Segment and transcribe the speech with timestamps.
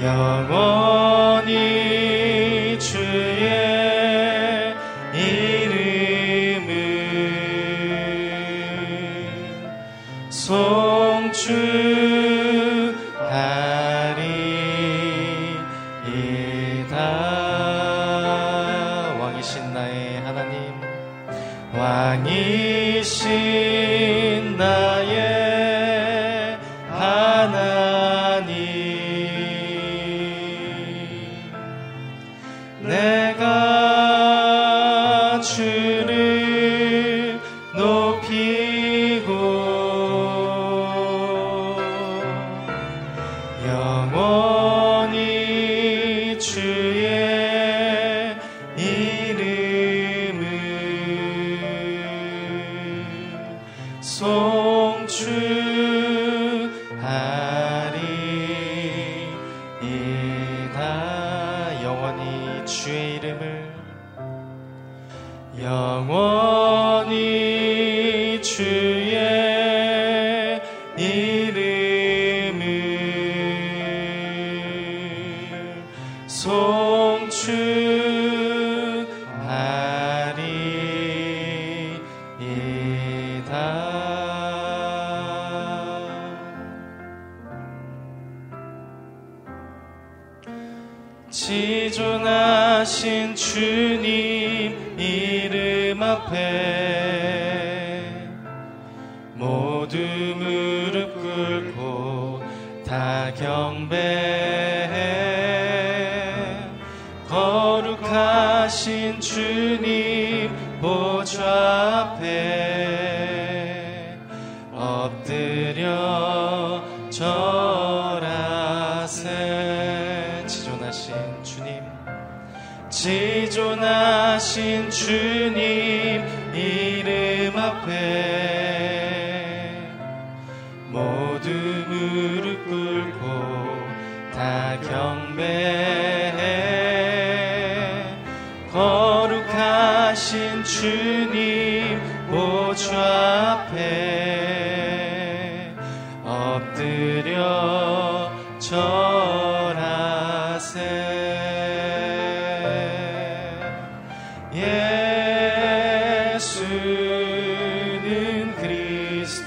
[0.00, 0.77] 영원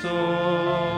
[0.02, 0.91] 그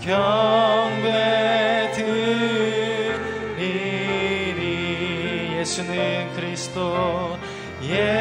[0.00, 1.92] 경배
[3.56, 4.62] 드리리
[5.58, 7.36] 예수는 그리스도
[7.84, 8.19] 예.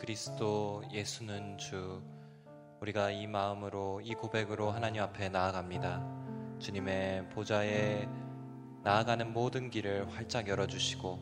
[0.00, 2.02] 그리스도 예수는 주
[2.80, 6.02] 우리가 이 마음으로 이 고백으로 하나님 앞에 나아갑니다.
[6.58, 8.08] 주님의 보좌에
[8.82, 11.18] 나아가는 모든 길을 활짝 열어주시고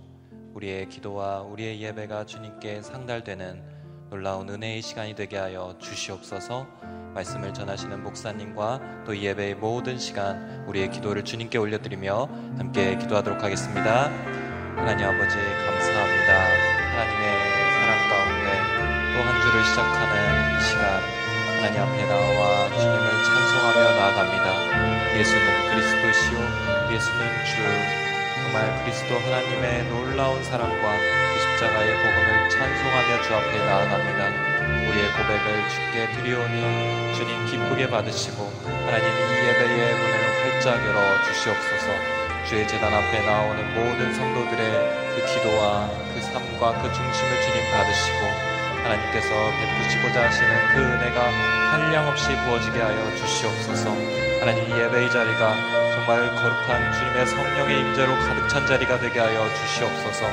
[0.55, 6.69] 우리의 기도와 우리의 예배가 주님께 상달되는 놀라운 은혜의 시간이 되게 하여 주시옵소서
[7.15, 12.27] 말씀을 전하시는 목사님과 또이 예배의 모든 시간 우리의 기도를 주님께 올려드리며
[12.59, 14.05] 함께 기도하도록 하겠습니다.
[14.77, 16.08] 하나님 아버지 감사합니다.
[19.49, 21.01] 주를 시작하는 이 시간
[21.57, 25.17] 하나님 앞에 나와 주님을 찬송하며 나아갑니다.
[25.17, 26.39] 예수는 그리스도시요
[26.93, 27.57] 예수는 주
[28.43, 30.99] 정말 그리스도 하나님의 놀라운 사랑과
[31.33, 34.21] 그 십자가의 복음을 찬송하며 주 앞에 나아갑니다.
[34.91, 38.53] 우리의 고백을 주께 드리오니 주님 기쁘게 받으시고
[38.85, 41.87] 하나님 이 예배의 문을 활짝 열어 주시옵소서
[42.47, 48.58] 주의 재단 앞에 나오는 모든 성도들의 그 기도와 그 삶과 그 중심을 주님 받으시고
[48.89, 51.31] 하나님께서 베푸시고자 하시는 그 은혜가
[51.73, 53.91] 한량없이 부어지게 하여 주시옵소서.
[54.41, 55.57] 하나님 이 예배의 자리가
[55.93, 60.27] 정말 거룩한 주님의 성령의 임재로 가득 찬 자리가 되게 하여 주시옵소서.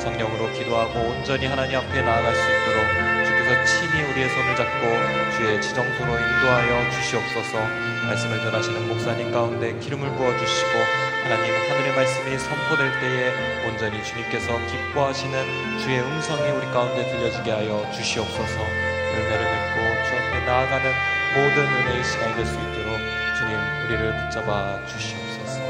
[0.00, 2.84] 성령으로 기도하고 온전히 하나님 앞에 나아갈 수 있도록
[3.26, 7.58] 주께서 친히 우리의 손을 잡고 주의 지정토로 인도하여 주시옵소서.
[8.06, 15.78] 말씀을 전하시는 목사님 가운데 기름을 부어 주시고 하나님 하늘의 말씀이 선포될 때에 온전히 주님께서 기뻐하시는
[15.78, 20.92] 주의 음성이 우리 가운데 들려지게 하여 주시옵소서 열매를 맺고 주 앞에 나아가는
[21.36, 22.98] 모든 은혜의 시간이 될 수 있도록
[23.38, 23.56] 주님
[23.86, 25.60] 우리를 붙잡아 주시옵소서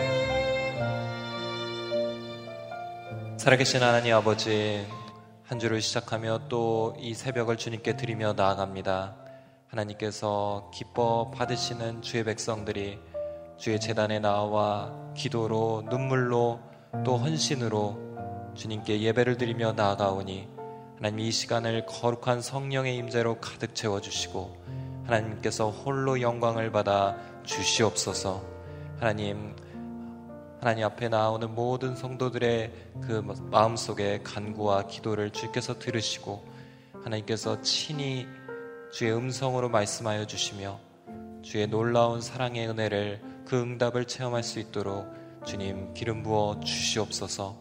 [3.36, 4.86] 살아계신 하나님 아버지
[5.46, 9.16] 한 주를 시작하며 또 이 새벽을 주님께 드리며 나아갑니다.
[9.68, 12.98] 하나님께서 기뻐 받으시는 주의 백성들이
[13.60, 16.60] 주의 재단에 나와 기도로 눈물로
[17.04, 20.48] 또 헌신으로 주님께 예배를 드리며 나아가오니
[20.96, 24.56] 하나님 이 시간을 거룩한 성령의 임재로 가득 채워 주시고
[25.04, 28.42] 하나님께서 홀로 영광을 받아 주시옵소서.
[28.98, 29.54] 하나님
[30.58, 36.46] 하나님 앞에 나오는 모든 성도들의 그 마음속에 간구와 기도를 주께서 들으시고
[37.04, 38.26] 하나님께서 친히
[38.90, 40.80] 주의 음성으로 말씀하여 주시며
[41.42, 45.12] 주의 놀라운 사랑의 은혜를 그 응답을 체험할 수 있도록
[45.44, 47.60] 주님 기름 부어 주시옵소서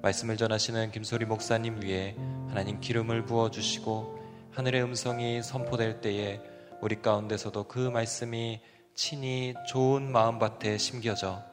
[0.00, 2.16] 말씀을 전하시는 김소리 목사님 위에
[2.48, 4.18] 하나님 기름을 부어 주시고
[4.52, 6.40] 하늘의 음성이 선포될 때에
[6.80, 8.62] 우리 가운데서도 그 말씀이
[8.94, 11.44] 친히 좋은 마음밭에 심겨져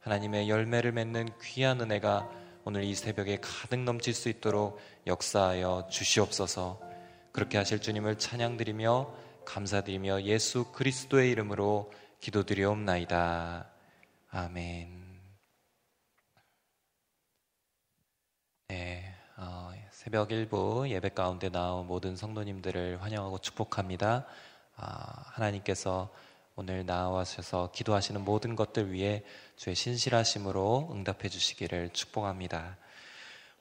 [0.00, 2.28] 하나님의 열매를 맺는 귀한 은혜가
[2.66, 6.78] 오늘 이 새벽에 가득 넘칠 수 있도록 역사하여 주시옵소서.
[7.32, 9.10] 그렇게 하실 주님을 찬양드리며
[9.46, 13.66] 감사드리며 예수 그리스도의 이름으로 기도드리옵나이다.
[14.30, 15.00] 아멘.
[18.68, 24.26] 네, 어, 새벽 1부 예배 가운데 나온 모든 성도님들을 환영하고 축복합니다.
[24.76, 26.10] 아, 하나님께서
[26.56, 29.24] 오늘 나와셔서 기도하시는 모든 것들 위해
[29.56, 32.76] 주의 신실하심으로 응답해 주시기를 축복합니다.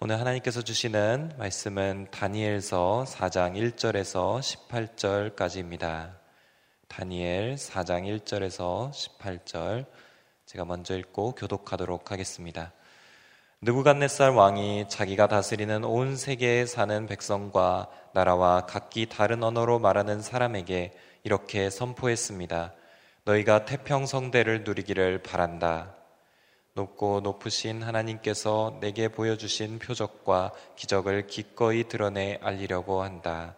[0.01, 6.19] 오늘 하나님께서 주시는 말씀은 다니엘서 4장 1절에서 18절까지입니다.
[6.89, 9.86] 다니엘 4장 1절에서 18절
[10.46, 12.74] 제가 먼저 읽고 교독하도록 하겠습니다.
[13.62, 20.91] 느부갓네살 왕이 자기가 다스리는 온 세계에 사는 백성과 나라와 각기 다른 언어로 말하는 사람에게
[21.24, 22.74] 이렇게 선포했습니다.
[23.24, 25.93] 너희가 태평 성대를 누리기를 바란다.
[26.74, 33.55] 높고 높으신 하나님께서 내게 보여주신 표적과 기적을 기꺼이 드러내 알리려고 한다.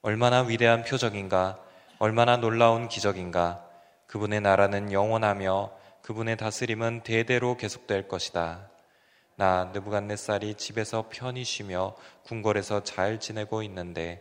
[0.00, 1.71] 얼마나 위대한 표적인가?
[2.02, 3.64] 얼마나 놀라운 기적인가.
[4.08, 5.70] 그분의 나라는 영원하며
[6.02, 8.68] 그분의 다스림은 대대로 계속될 것이다.
[9.36, 11.94] 나 느부갓네살이 집에서 편히 쉬며
[12.24, 14.20] 궁궐에서 잘 지내고 있는데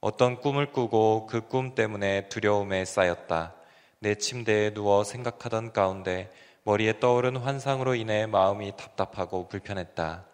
[0.00, 3.54] 어떤 꿈을 꾸고 그 꿈 때문에 두려움에 쌓였다.
[4.00, 6.32] 내 침대에 누워 생각하던 가운데
[6.64, 10.24] 머리에 떠오른 환상으로 인해 마음이 답답하고 불편했다.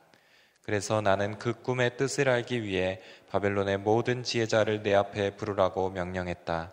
[0.63, 3.01] 그래서 나는 그 꿈의 뜻을 알기 위해
[3.31, 6.73] 바벨론의 모든 지혜자를 내 앞에 부르라고 명령했다.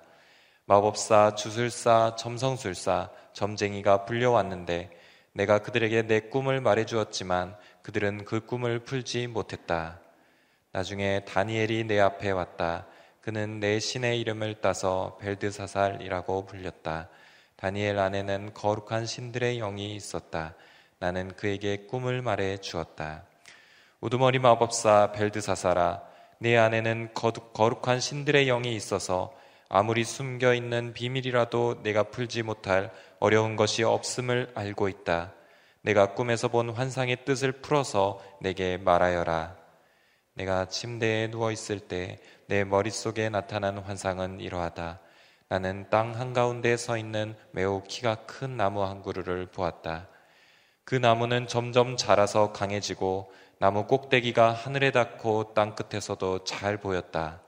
[0.65, 4.91] 마법사, 주술사, 점성술사, 점쟁이가 불려왔는데
[5.33, 9.99] 내가 그들에게 내 꿈을 말해 주었지만 그들은 그 꿈을 풀지 못했다.
[10.71, 12.85] 나중에 다니엘이 내 앞에 왔다.
[13.21, 17.09] 그는 내 신의 이름을 따서 벨드사살이라고 불렸다.
[17.55, 20.55] 다니엘 안에는 거룩한 신들의 영이 있었다.
[20.99, 23.23] 나는 그에게 꿈을 말해 주었다.
[24.01, 26.03] 우두머리 마법사 벨드사사라,
[26.39, 29.33] 내 안에는 거룩한 신들의 영이 있어서
[29.69, 35.33] 아무리 숨겨 있는 비밀이라도 내가 풀지 못할 어려운 것이 없음을 알고 있다.
[35.81, 39.55] 내가 꿈에서 본 환상의 뜻을 풀어서 내게 말하여라.
[40.35, 44.99] 내가 침대에 누워 있을 때 내 머릿속에 나타난 환상은 이러하다.
[45.49, 50.07] 나는 땅 한가운데 서 있는 매우 키가 큰 나무 한 그루를 보았다.
[50.85, 57.41] 그 나무는 점점 자라서 강해지고 나무 꼭대기가 하늘에 닿고 땅 끝에서도 잘 보였다.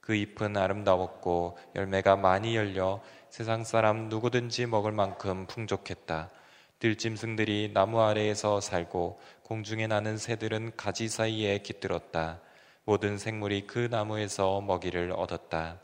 [0.00, 6.30] 그 잎은 아름다웠고 열매가 많이 열려 세상 사람 누구든지 먹을 만큼 풍족했다.
[6.78, 12.38] 들짐승들이 나무 아래에서 살고 공중에 나는 새들은 가지 사이에 깃들었다.
[12.84, 15.78] 모든 생물이 그 나무에서 먹이를 얻었다.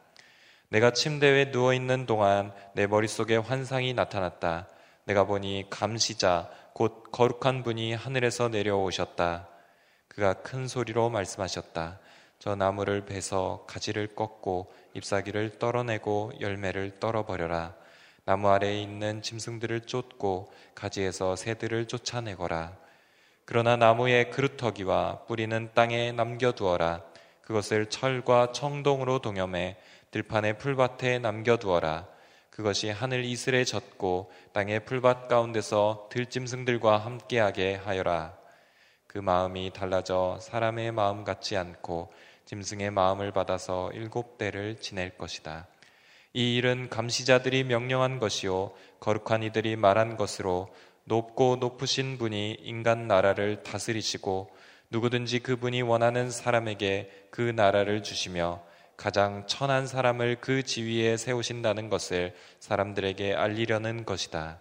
[0.68, 4.68] 내가 침대에 누워 있는 동안 내 머릿속에 환상이 나타났다.
[5.04, 9.48] 내가 보니 감시자, 곧 거룩한 분이 하늘에서 내려오셨다.
[10.16, 12.00] 그가 큰 소리로 말씀하셨다.
[12.38, 17.74] 저 나무를 베서 가지를 꺾고 잎사귀를 떨어내고 열매를 떨어버려라.
[18.24, 22.74] 나무 아래에 있는 짐승들을 쫓고 가지에서 새들을 쫓아내거라.
[23.44, 27.02] 그러나 나무의 그루터기와 뿌리는 땅에 남겨두어라.
[27.42, 29.76] 그것을 철과 청동으로 동염해
[30.12, 32.08] 들판의 풀밭에 남겨두어라.
[32.48, 38.45] 그것이 하늘 이슬에 젖고 땅의 풀밭 가운데서 들짐승들과 함께하게 하여라.
[39.06, 42.12] 그 마음이 달라져 사람의 마음 같지 않고
[42.46, 45.66] 짐승의 마음을 받아서 일곱 대를 지낼 것이다.
[46.32, 50.68] 이 일은 감시자들이 명령한 것이요 거룩한 이들이 말한 것으로
[51.04, 54.50] 높고 높으신 분이 인간 나라를 다스리시고
[54.90, 58.62] 누구든지 그분이 원하는 사람에게 그 나라를 주시며
[58.96, 64.60] 가장 천한 사람을 그 지위에 세우신다는 것을 사람들에게 알리려는 것이다.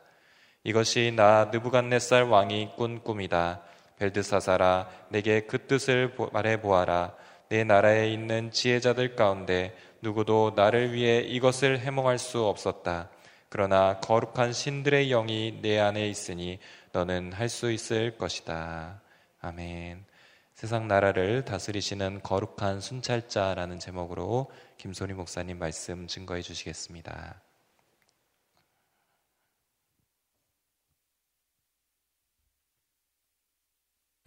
[0.64, 3.62] 이것이 나 느부갓네살 왕이 꾼 꿈이다.
[3.98, 7.14] 벨드사사라 내게 그 뜻을 말해 보아라.
[7.50, 13.10] 내 나라에 있는 지혜자들 가운데 누구도 나를 위해 이것을 해몽할 수 없었다.
[13.50, 16.60] 그러나 거룩한 신들의 영이 내 안에 있으니
[16.92, 19.02] 너는 할 수 있을 것이다.
[19.42, 20.06] 아멘.
[20.54, 27.45] 세상 나라를 다스리시는 거룩한 순찰자라는 제목으로 김소리 목사님 말씀 증거해 주시겠습니다.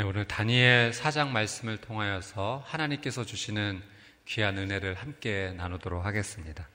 [0.01, 3.83] 네, 오늘 다니엘 사장 말씀을 통하여서 하나님께서 주시는
[4.27, 6.69] 귀한 은혜를 함께 나누도록 하겠습니다.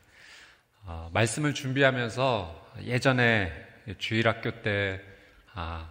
[0.81, 3.49] 어, 말씀을 준비하면서 예전에
[3.97, 4.99] 주일학교 때
[5.53, 5.89] 아,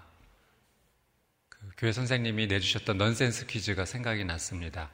[1.48, 4.90] 그 교회 선생님이 내주셨던 넌센스 퀴즈가 생각이 났습니다.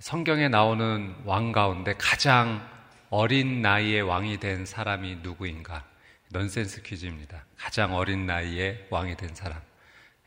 [0.00, 2.68] 성경에 나오는 왕 가운데 가장
[3.08, 5.88] 어린 나이에 왕이 된 사람이 누구인가?
[6.30, 7.44] 넌센스 퀴즈입니다.
[7.56, 9.60] 가장 어린 나이에 왕이 된 사람.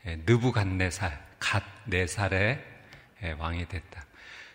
[0.06, 1.31] 예, 느부갓네살.
[1.42, 2.60] 갓 4살에
[3.24, 4.04] 예, 왕이 됐다.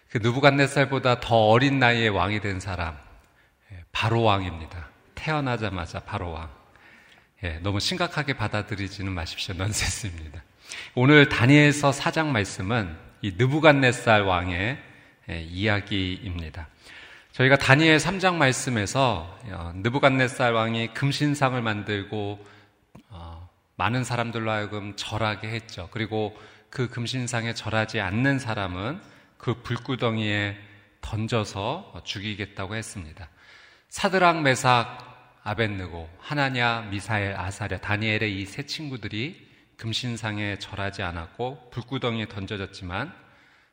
[0.10, 2.98] 그 누부갓네살보다 더 어린 나이에 왕이 된 사람
[3.74, 4.88] 예, 바로 왕입니다.
[5.13, 6.50] 태어나자마자 바로 왕.
[7.44, 9.53] 예, 너무 심각하게 받아들이지는 마십시오.
[9.56, 10.41] 넌센스입니다.
[10.96, 14.77] 오늘 다니엘서 사장 말씀은 이 느부갓네살 왕의
[15.29, 16.70] 예, 이야기입니다.
[17.34, 22.46] 저희가 다니엘 3장 말씀에서 어, 느부갓네살 왕이 금신상을 만들고
[23.10, 25.89] 어, 많은 사람들로 하여금 절하게 했죠.
[25.91, 26.36] 그리고
[26.70, 29.02] 그 금신상에 절하지 않는 사람은
[29.38, 30.58] 그 불구덩이에
[31.02, 33.30] 던져서 죽이겠다고 했습니다.
[33.90, 39.48] 사드랑 메삭 아벤느고 하나냐 미사엘 아사랴 다니엘의 이 세 친구들이
[39.78, 43.14] 금신상에 절하지 않았고 불구덩이에 던져졌지만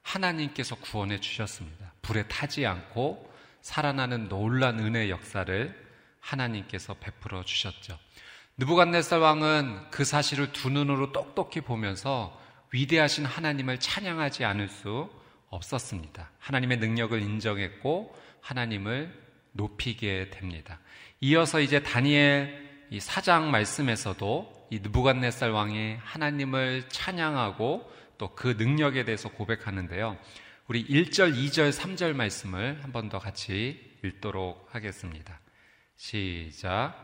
[0.03, 1.95] 하나님께서 구원해 주셨습니다.
[2.03, 3.33] 불에 타지 않고
[3.63, 5.85] 살아나는 놀란 은혜 역사를
[6.21, 7.99] 하나님께서 베풀어 주셨죠.
[8.59, 12.39] 느부갓네살 왕은 그 사실을 두 눈으로 똑똑히 보면서
[12.75, 15.09] 위대하신 하나님을 찬양하지 않을 수
[15.49, 16.33] 없었습니다.
[16.41, 19.15] 하나님의 능력을 인정했고 하나님을
[19.53, 20.81] 높이게 됩니다.
[21.21, 29.29] 이어서 이제 다니엘 이 사장 말씀에서도 이 느부갓네살 왕이 하나님을 찬양하고 또 그 능력에 대해서
[29.29, 30.17] 고백하는데요.
[30.67, 35.39] 우리 1절, 2절, 3절 말씀을 한 번 더 같이 읽도록 하겠습니다.
[35.97, 36.95] 시작.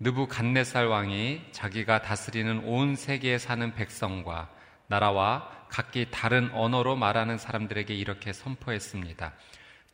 [0.00, 4.50] 느부갓네살 왕이 자기가 다스리는 온 세계에 사는 백성과
[4.92, 9.32] 나라와 각기 다른 언어로 말하는 사람들에게 이렇게 선포했습니다.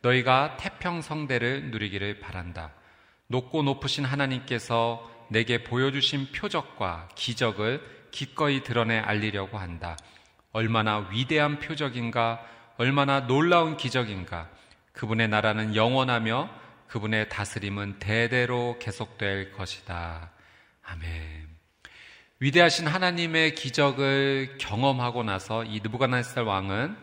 [0.01, 2.71] 너희가 태평성대를 누리기를 바란다.
[3.27, 9.95] 높고 높으신 하나님께서 내게 보여주신 표적과 기적을 기꺼이 드러내 알리려고 한다.
[10.51, 12.43] 얼마나 위대한 표적인가,
[12.77, 14.49] 얼마나 놀라운 기적인가.
[14.91, 16.49] 그분의 나라는 영원하며
[16.87, 20.31] 그분의 다스림은 대대로 계속될 것이다.
[20.83, 21.48] 아멘.
[22.41, 26.95] 위대하신 하나님의 기적을 경험하고 나서 이 느부갓네살 왕은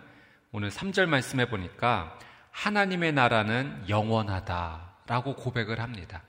[0.51, 2.19] 오늘 3절 말씀해 보니까
[2.53, 6.23] 하나님의 나라는 영원하다라고 고백을 합니다.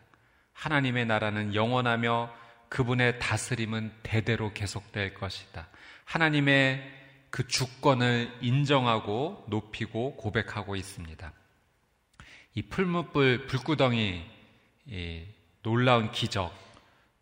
[0.51, 2.33] 하나님의 나라는 영원하며
[2.67, 5.69] 그분의 다스림은 대대로 계속될 것이다.
[6.03, 6.83] 하나님의
[7.29, 11.31] 그 주권을 인정하고 높이고 고백하고 있습니다.
[12.55, 14.25] 이 풀무불 불구덩이
[15.63, 16.53] 놀라운 기적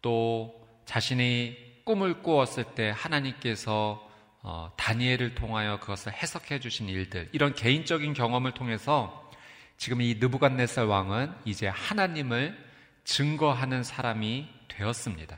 [0.01, 4.05] 또 자신이 꿈을 꾸었을 때 하나님께서
[4.41, 9.31] 어, 다니엘을 통하여 그것을 해석해 주신 일들 이런 개인적인 경험을 통해서
[9.77, 12.57] 지금 이 느부갓네살 왕은 이제 하나님을
[13.05, 15.37] 증거하는 사람이 되었습니다.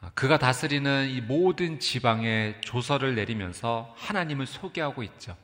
[0.00, 5.36] 아, 그가 다스리는 이 모든 지방에 조서를 내리면서 하나님을 소개하고 있죠.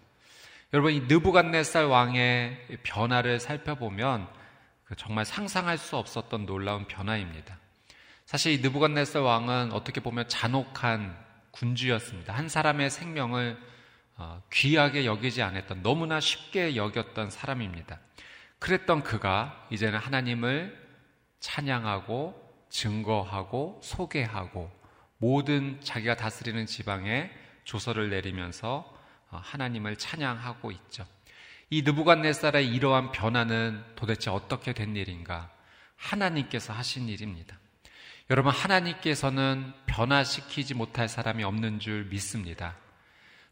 [0.72, 4.28] 여러분 이 느부갓네살 왕의 변화를 살펴보면
[4.84, 7.58] 그 정말 상상할 수 없었던 놀라운 변화입니다.
[8.34, 11.16] 사실 이 느부갓네살 왕은 어떻게 보면 잔혹한
[11.52, 12.34] 군주였습니다.
[12.34, 13.56] 한 사람의 생명을
[14.16, 18.00] 어, 귀하게 여기지 않았던 너무나 쉽게 여겼던 사람입니다.
[18.58, 20.76] 그랬던 그가 이제는 하나님을
[21.38, 24.68] 찬양하고 증거하고 소개하고
[25.18, 27.30] 모든 자기가 다스리는 지방에
[27.62, 28.98] 조서를 내리면서
[29.30, 31.06] 어, 하나님을 찬양하고 있죠.
[31.70, 35.52] 이 느부갓네살의 이러한 변화는 도대체 어떻게 된 일인가?
[35.94, 37.60] 하나님께서 하신 일입니다.
[38.30, 42.74] 여러분 하나님께서는 변화시키지 못할 사람이 없는 줄 믿습니다.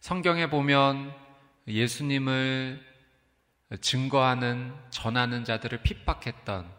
[0.01, 1.15] 성경에 보면
[1.69, 2.83] 예수님을
[3.83, 6.73] 증거하는 전하는 자들을 핍박했던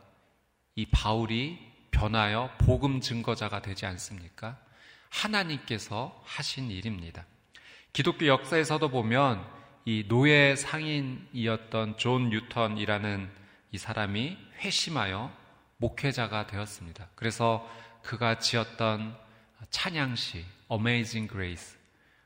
[0.73, 1.59] 이 바울이
[1.91, 4.57] 변하여 복음 증거자가 되지 않습니까?
[5.09, 7.27] 하나님께서 하신 일입니다.
[7.93, 9.45] 기독교 역사에서도 보면
[9.85, 13.29] 이 노예 상인이었던 존 뉴턴이라는
[13.71, 15.43] 이 사람이 회심하여
[15.77, 17.09] 목회자가 되었습니다.
[17.15, 17.69] 그래서
[18.03, 19.17] 그가 지었던
[19.69, 21.77] 찬양시 Amazing Grace.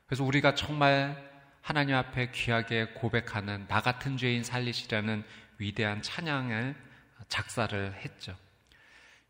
[0.06, 1.28] 그래서 우리가 정말
[1.62, 5.24] 하나님 앞에 귀하게 고백하는 나 같은 죄인 살리시라는
[5.58, 6.74] 위대한 찬양을
[7.28, 8.36] 작사를 했죠.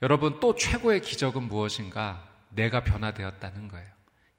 [0.03, 2.29] 여러분 또 최고의 기적은 무엇인가?
[2.51, 3.89] 내가 변화되었다는 거예요.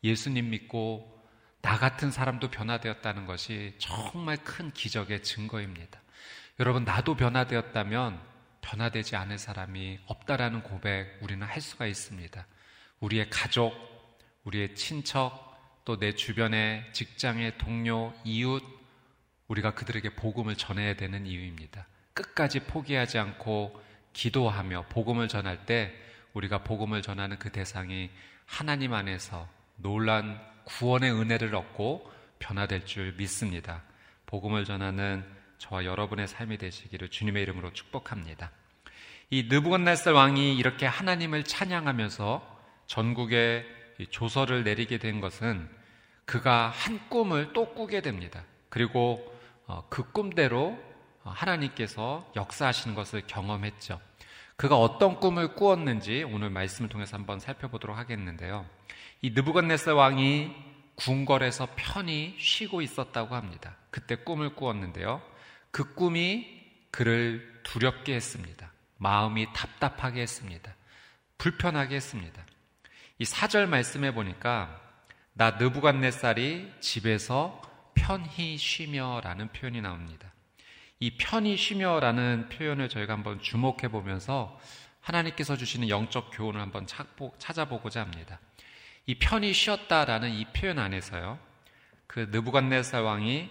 [0.03, 1.19] 예수님 믿고
[1.61, 5.99] 나 같은 사람도 변화되었다는 것이 정말 큰 기적의 증거입니다.
[6.59, 8.19] 여러분, 나도 변화되었다면
[8.61, 12.45] 변화되지 않을 사람이 없다라는 고백 우리는 할 수가 있습니다.
[12.99, 13.73] 우리의 가족,
[14.43, 15.49] 우리의 친척,
[15.89, 18.63] 또 내 주변의 직장의 동료, 이웃,
[19.47, 21.87] 우리가 그들에게 복음을 전해야 되는 이유입니다.
[22.13, 23.81] 끝까지 포기하지 않고
[24.13, 25.91] 기도하며 복음을 전할 때
[26.33, 28.11] 우리가 복음을 전하는 그 대상이
[28.45, 33.81] 하나님 안에서 놀란 구원의 은혜를 얻고 변화될 줄 믿습니다.
[34.27, 35.25] 복음을 전하는
[35.59, 38.51] 저와 여러분의 삶이 되시기를 주님의 이름으로 축복합니다.
[39.29, 43.65] 이 느부갓네살 왕이 이렇게 하나님을 찬양하면서 전국에
[44.09, 45.69] 조서를 내리게 된 것은
[46.25, 48.43] 그가 한 꿈을 또 꾸게 됩니다.
[48.69, 49.23] 그리고
[49.67, 50.79] 어, 그 꿈대로
[51.23, 53.99] 하나님께서 역사하시는 것을 경험했죠.
[54.55, 58.65] 그가 어떤 꿈을 꾸었는지 오늘 말씀을 통해서 한번 살펴보도록 하겠는데요.
[59.21, 60.55] 이 느부갓네살 왕이
[60.95, 63.75] 궁궐에서 편히 쉬고 있었다고 합니다.
[63.89, 65.21] 그때 꿈을 꾸었는데요.
[65.71, 66.47] 그 꿈이
[66.91, 68.71] 그를 두렵게 했습니다.
[68.97, 70.75] 마음이 답답하게 했습니다.
[71.37, 72.45] 불편하게 했습니다.
[73.17, 74.79] 이 사절 말씀해 보니까
[75.33, 77.61] 나 느부갓네살이 집에서
[77.93, 80.33] 편히 쉬며라는 표현이 나옵니다.
[80.99, 84.59] 이 편히 쉬며라는 표현을 저희가 한번 주목해 보면서
[84.99, 86.85] 하나님께서 주시는 영적 교훈을 한번
[87.37, 88.39] 찾아보고자 합니다.
[89.05, 91.39] 이 편히 쉬었다라는 이 표현 안에서요.
[92.05, 93.49] 그 느부갓네살 왕이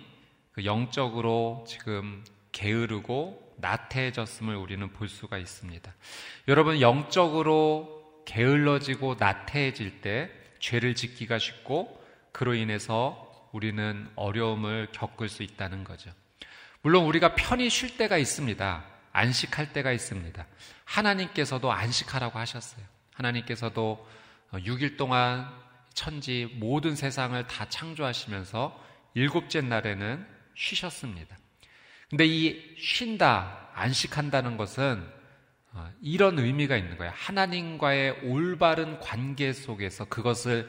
[0.59, 5.94] 그 영적으로 지금 게으르고 나태해졌음을 우리는 볼 수가 있습니다.
[6.49, 15.85] 여러분 영적으로 게을러지고 나태해질 때 죄를 짓기가 쉽고 그로 인해서 우리는 어려움을 겪을 수 있다는
[15.85, 16.11] 거죠.
[16.83, 18.85] 물론 우리가 편히 쉴 때가 있습니다.
[19.12, 20.44] 안식할 때가 있습니다.
[20.87, 22.85] 하나님께서도 안식하라고 하셨어요.
[23.14, 24.05] 하나님께서도
[24.55, 25.49] 6일 동안
[25.94, 31.38] 천지 모든 세상을 다 창조하시면서 일곱째 날에는 쉬셨습니다.
[32.11, 35.07] 근데 이 쉰다, 안식한다는 것은
[35.73, 37.12] 어, 이런 의미가 있는 거예요.
[37.14, 40.68] 하나님과의 올바른 관계 속에서 그것을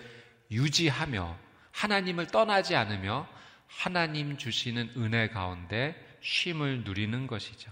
[0.52, 1.38] 유지하며
[1.72, 3.28] 하나님을 떠나지 않으며
[3.68, 7.72] 하나님 주시는 은혜 가운데 쉼을 누리는 것이죠.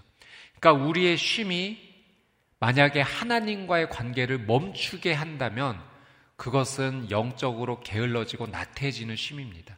[0.58, 1.78] 그러니까 우리의 쉼이
[2.60, 5.80] 만약에 하나님과의 관계를 멈추게 한다면
[6.36, 9.77] 그것은 영적으로 게을러지고 나태해지는 쉼입니다.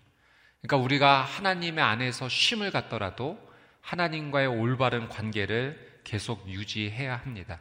[0.63, 3.39] 그러니까 우리가 하나님의 안에서 쉼을 갖더라도
[3.81, 7.61] 하나님과의 올바른 관계를 계속 유지해야 합니다.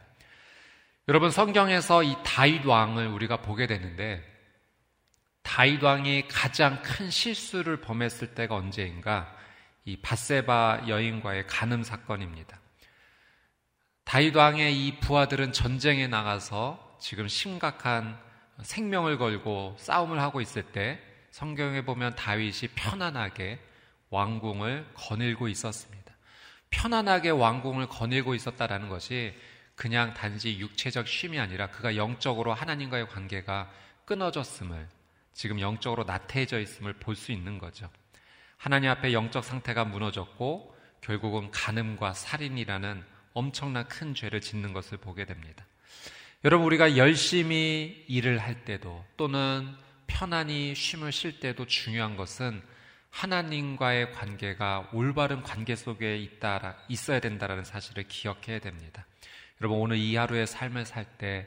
[1.08, 4.22] 여러분 성경에서 이 다윗 왕을 우리가 보게 되는데
[5.42, 9.34] 다윗 왕이 가장 큰 실수를 범했을 때가 언제인가?
[9.84, 12.60] 이 바세바 여인과의 간음 사건입니다.
[14.04, 18.18] 다윗 왕의 이 부하들은 전쟁에 나가서 지금 심각한
[18.62, 23.58] 생명을 걸고 싸움을 하고 있을 때 성경에 보면 다윗이 편안하게
[24.10, 26.14] 왕궁을 거닐고 있었습니다.
[26.70, 29.34] 편안하게 왕궁을 거닐고 있었다라는 것이
[29.74, 33.70] 그냥 단지 육체적 쉼이 아니라 그가 영적으로 하나님과의 관계가
[34.04, 34.88] 끊어졌음을
[35.32, 37.88] 지금 영적으로 나태해져 있음을 볼 수 있는 거죠.
[38.56, 45.64] 하나님 앞에 영적 상태가 무너졌고 결국은 간음과 살인이라는 엄청난 큰 죄를 짓는 것을 보게 됩니다.
[46.44, 49.74] 여러분 우리가 열심히 일을 할 때도 또는
[50.10, 52.62] 편안히 쉼을 쉴 때도 중요한 것은
[53.10, 59.06] 하나님과의 관계가 올바른 관계 속에 있다, 있어야 된다는 사실을 기억해야 됩니다.
[59.60, 61.46] 여러분, 오늘 이 하루의 삶을 살 때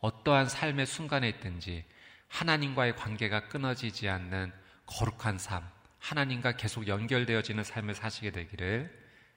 [0.00, 1.84] 어떠한 삶의 순간에 있든지
[2.28, 4.52] 하나님과의 관계가 끊어지지 않는
[4.86, 5.62] 거룩한 삶,
[5.98, 8.90] 하나님과 계속 연결되어지는 삶을 사시게 되기를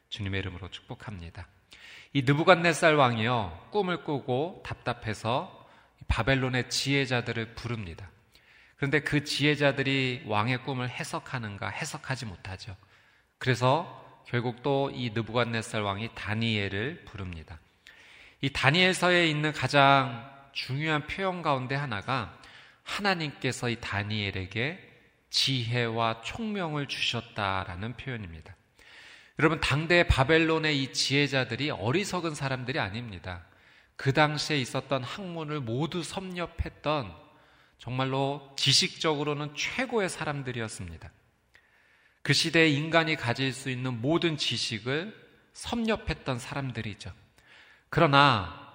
[0.09, 1.47] 주님의 이름으로 축복합니다.
[2.13, 5.67] 이 느부갓네살 왕이요, 꿈을 꾸고 답답해서
[6.07, 8.09] 바벨론의 지혜자들을 부릅니다.
[8.77, 12.75] 그런데 그 지혜자들이 왕의 꿈을 해석하는가 해석하지 못하죠.
[13.37, 17.59] 그래서 결국 또 이 느부갓네살 왕이 다니엘을 부릅니다.
[18.41, 22.37] 이 다니엘서에 있는 가장 중요한 표현 가운데 하나가
[22.83, 24.79] 하나님께서 이 다니엘에게
[25.29, 28.55] 지혜와 총명을 주셨다라는 표현입니다.
[29.39, 33.45] 여러분 당대 바벨론의 이 지혜자들이 어리석은 사람들이 아닙니다.
[33.97, 37.24] 그 당시에 있었던 학문을 모두 섭렵했던
[37.77, 41.11] 정말로 지식적으로는 최고의 사람들이었습니다.
[42.21, 45.15] 그 시대에 인간이 가질 수 있는 모든 지식을
[45.53, 47.13] 섭렵했던 사람들이죠.
[47.89, 48.73] 그러나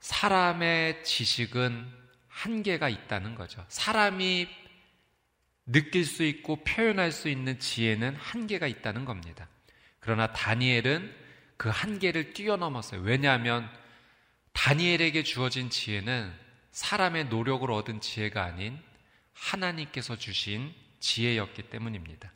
[0.00, 1.86] 사람의 지식은
[2.28, 3.64] 한계가 있다는 거죠.
[3.68, 4.48] 사람이
[5.66, 9.48] 느낄 수 있고 표현할 수 있는 지혜는 한계가 있다는 겁니다.
[10.00, 11.14] 그러나 다니엘은
[11.56, 13.00] 그 한계를 뛰어넘었어요.
[13.02, 13.70] 왜냐하면
[14.52, 16.32] 다니엘에게 주어진 지혜는
[16.72, 18.78] 사람의 노력으로 얻은 지혜가 아닌
[19.34, 22.32] 하나님께서 주신 지혜였기 때문입니다.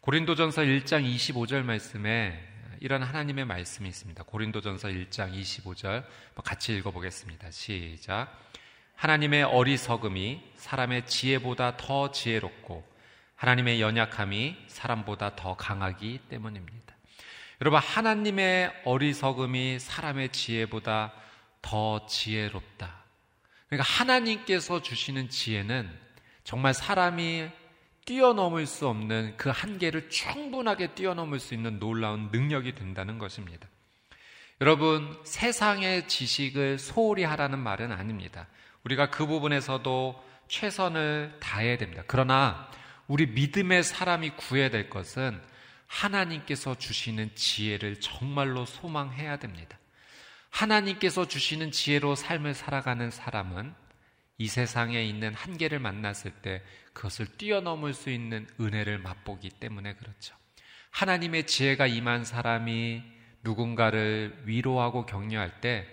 [0.00, 2.48] 고린도전서 1장 25절 말씀에
[2.80, 4.24] 이런 하나님의 말씀이 있습니다.
[4.24, 6.04] 고린도전서 1장 25절
[6.42, 7.50] 같이 읽어보겠습니다.
[7.50, 8.36] 시작.
[8.96, 12.84] 하나님의 어리석음이 사람의 지혜보다 더 지혜롭고
[13.36, 16.94] 하나님의 연약함이 사람보다 더 강하기 때문입니다.
[17.60, 21.12] 여러분, 하나님의 어리석음이 사람의 지혜보다
[21.60, 23.01] 더 지혜롭다.
[23.72, 25.88] 그러니까 하나님께서 주시는 지혜는
[26.44, 27.48] 정말 사람이
[28.04, 33.66] 뛰어넘을 수 없는 그 한계를 충분하게 뛰어넘을 수 있는 놀라운 능력이 된다는 것입니다.
[34.60, 38.46] 여러분, 세상의 지식을 소홀히 하라는 말은 아닙니다.
[38.84, 42.02] 우리가 그 부분에서도 최선을 다해야 됩니다.
[42.06, 42.70] 그러나
[43.08, 45.40] 우리 믿음의 사람이 구해야 될 것은
[45.86, 49.78] 하나님께서 주시는 지혜를 정말로 소망해야 됩니다.
[50.52, 53.74] 하나님께서 주시는 지혜로 삶을 살아가는 사람은
[54.38, 56.62] 이 세상에 있는 한계를 만났을 때
[56.92, 60.36] 그것을 뛰어넘을 수 있는 은혜를 맛보기 때문에 그렇죠.
[60.90, 63.02] 하나님의 지혜가 임한 사람이
[63.42, 65.88] 누군가를 위로하고 격려할 때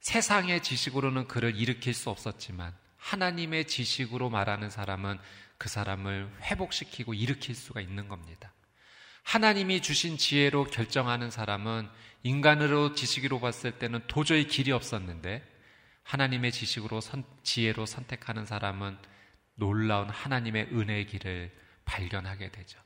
[0.00, 5.18] 세상의 지식으로는 그를 일으킬 수 없었지만 하나님의 지식으로 말하는 사람은
[5.56, 8.52] 그 사람을 회복시키고 일으킬 수가 있는 겁니다.
[9.22, 11.88] 하나님이 주신 지혜로 결정하는 사람은
[12.26, 15.46] 인간으로 지식으로 봤을 때는 도저히 길이 없었는데
[16.02, 18.98] 하나님의 지식으로 선, 지혜로 선택하는 사람은
[19.54, 21.52] 놀라운 하나님의 은혜의 길을
[21.84, 22.80] 발견하게 되죠.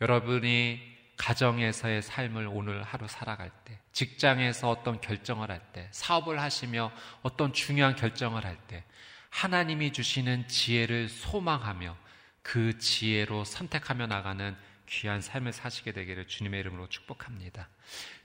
[0.00, 0.80] 여러분이
[1.18, 7.94] 가정에서의 삶을 오늘 하루 살아갈 때, 직장에서 어떤 결정을 할 때, 사업을 하시며 어떤 중요한
[7.94, 8.84] 결정을 할 때,
[9.28, 11.94] 하나님이 주시는 지혜를 소망하며
[12.40, 14.56] 그 지혜로 선택하며 나가는
[14.88, 17.68] 귀한 삶을 사시게 되기를 주님의 이름으로 축복합니다.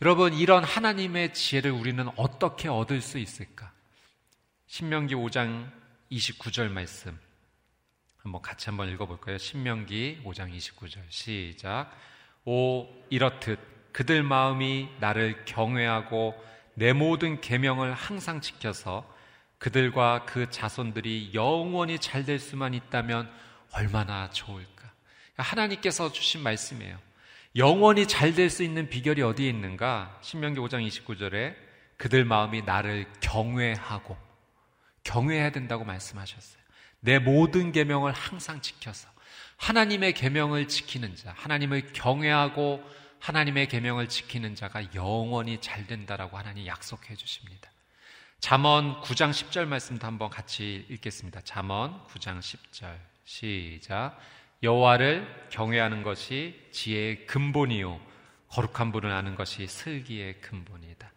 [0.02, 3.72] 여러분, 이런 하나님의 지혜를 우리는 어떻게 얻을 수 있을까?
[4.68, 5.70] 신명기 5장
[6.12, 7.18] 29절 말씀.
[8.18, 9.38] 한번 같이 한번 읽어볼까요?
[9.38, 11.00] 신명기 5장 29절.
[11.10, 11.92] 시작.
[12.46, 13.60] 오, 이렇듯
[13.92, 16.36] 그들 마음이 나를 경외하고
[16.74, 19.08] 내 모든 계명을 항상 지켜서
[19.60, 23.32] 그들과 그 자손들이 영원히 잘 될 수만 있다면
[23.72, 24.73] 얼마나 좋을까?
[25.38, 26.98] 하나님께서 주신 말씀이에요.
[27.56, 30.18] 영원히 잘 될 수 있는 비결이 어디에 있는가?
[30.22, 31.56] 신명기 5장 29절에
[31.98, 34.18] 그들 마음이 나를 경외하고
[35.04, 36.62] 경외해야 된다고 말씀하셨어요.
[37.00, 39.08] 내 모든 계명을 항상 지켜서
[39.58, 42.84] 하나님의 계명을 지키는 자, 하나님을 경외하고
[43.20, 47.70] 하나님의 계명을 지키는 자가 영원히 잘 된다라고 하나님 약속해 주십니다.
[48.40, 51.42] 잠언 9장 10절 말씀도 한번 같이 읽겠습니다.
[51.42, 54.20] 잠언 9장 10절 시작.
[54.64, 58.00] 여호와를 경외하는 것이 지혜의 근본이요
[58.48, 61.12] 거룩한 분을 아는 것이 슬기의 근본이다.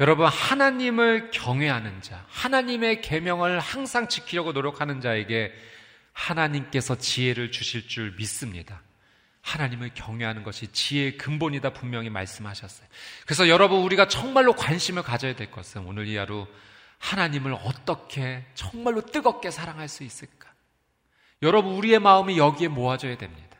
[0.00, 5.52] 여러분 하나님을 경외하는 자, 하나님의 계명을 항상 지키려고 노력하는 자에게
[6.12, 8.82] 하나님께서 지혜를 주실 줄 믿습니다.
[9.42, 12.88] 하나님을 경외하는 것이 지혜의 근본이다 분명히 말씀하셨어요.
[13.24, 16.46] 그래서 여러분 우리가 정말로 관심을 가져야 될 것은 오늘 이 하루
[16.98, 20.39] 하나님을 어떻게 정말로 뜨겁게 사랑할 수 있을까?
[21.42, 23.56] 여러분, 우리의 마음이 여기에 모아져야 됩니다.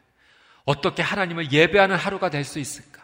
[0.64, 3.00] 어떻게 하나님을 예배하는 하루가 될 수 있을까?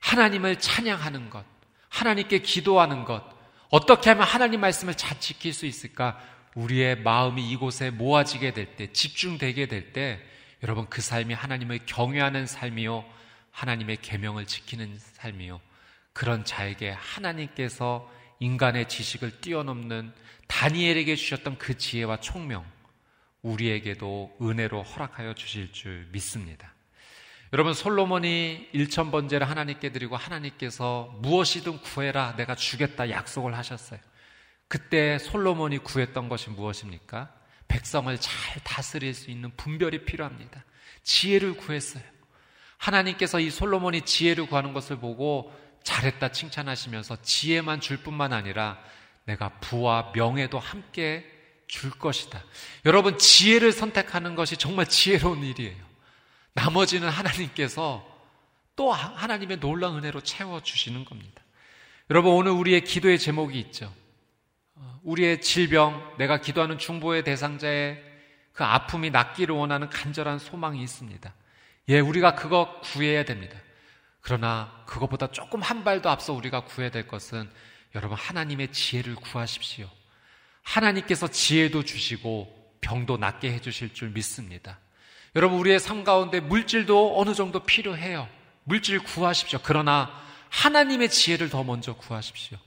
[0.00, 1.44] 하나님을 찬양하는 것,
[1.88, 3.22] 하나님께 기도하는 것,
[3.70, 6.20] 어떻게 하면 하나님 말씀을 잘 지킬 수 있을까?
[6.54, 10.20] 우리의 마음이 이곳에 모아지게 될 때, 집중되게 될 때,
[10.62, 13.04] 여러분 그 삶이 하나님을 경외하는 삶이요,
[13.52, 15.60] 하나님의 계명을 지키는 삶이요,
[16.12, 18.10] 그런 자에게 하나님께서
[18.40, 20.12] 인간의 지식을 뛰어넘는
[20.48, 22.64] 다니엘에게 주셨던 그 지혜와 총명,
[23.42, 26.74] 우리에게도 은혜로 허락하여 주실 줄 믿습니다.
[27.52, 34.00] 여러분 솔로몬이 일천 번제를 하나님께 드리고 하나님께서 무엇이든 구해라 내가 주겠다 약속을 하셨어요.
[34.68, 37.30] 그때 솔로몬이 구했던 것이 무엇입니까?
[37.68, 40.64] 백성을 잘 다스릴 수 있는 분별이 필요합니다.
[41.02, 42.02] 지혜를 구했어요.
[42.78, 45.52] 하나님께서 이 솔로몬이 지혜를 구하는 것을 보고
[45.82, 48.78] 잘했다 칭찬하시면서 지혜만 줄 뿐만 아니라
[49.24, 51.31] 내가 부와 명예도 함께
[51.72, 52.44] 줄 것이다.
[52.84, 55.82] 여러분, 지혜를 선택하는 것이 정말 지혜로운 일이에요.
[56.52, 58.06] 나머지는 하나님께서
[58.76, 61.42] 또 하나님의 놀라운 은혜로 채워주시는 겁니다.
[62.10, 63.90] 여러분, 오늘 우리의 기도의 제목이 있죠.
[64.74, 68.04] 어, 우리의 질병, 내가 기도하는 중보의 대상자의
[68.52, 71.32] 그 아픔이 낫기를 원하는 간절한 소망이 있습니다.
[71.88, 73.58] 예, 우리가 그거 구해야 됩니다.
[74.20, 77.50] 그러나 그것보다 조금 한 발도 앞서 우리가 구해야 될 것은
[77.94, 79.88] 여러분 하나님의 지혜를 구하십시오.
[80.62, 84.78] 하나님께서 지혜도 주시고 병도 낫게 해주실 줄 믿습니다.
[85.34, 88.28] 여러분, 우리의 삶 가운데 물질도 어느 정도 필요해요.
[88.64, 89.60] 물질 구하십시오.
[89.62, 90.10] 그러나
[90.50, 92.58] 하나님의 지혜를 더 먼저 구하십시오.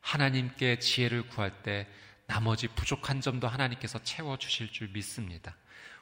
[0.00, 1.86] 하나님께 지혜를 구할 때
[2.26, 5.56] 나머지 부족한 점도 하나님께서 채워주실 줄 믿습니다.